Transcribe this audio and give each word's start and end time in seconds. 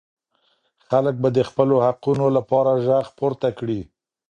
خلګ 0.89 1.15
به 1.23 1.29
د 1.37 1.39
خپلو 1.49 1.75
حقونو 1.85 2.25
لپاره 2.37 2.71
ږغ 2.85 3.05
پورته 3.17 3.47
کړي. 3.59 3.79